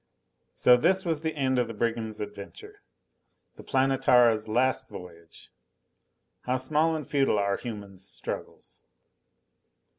So 0.55 0.77
this 0.77 1.05
was 1.05 1.21
the 1.21 1.35
end 1.35 1.59
of 1.59 1.67
the 1.67 1.75
brigands' 1.75 2.19
adventure. 2.19 2.81
The 3.55 3.61
Planetara's 3.63 4.47
last 4.47 4.89
voyage! 4.89 5.51
How 6.45 6.57
small 6.57 6.95
and 6.95 7.07
futile 7.07 7.37
are 7.37 7.57
humans' 7.57 8.03
struggles. 8.09 8.81